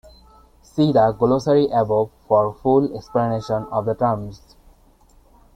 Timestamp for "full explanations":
2.55-3.67